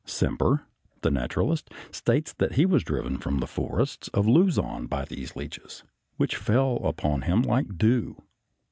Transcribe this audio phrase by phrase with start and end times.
[0.03, 0.65] Semper,
[1.01, 5.83] the naturalist, states that he was driven from the forests of Luzon by these leeches,
[6.17, 8.17] which fell upon him like dew.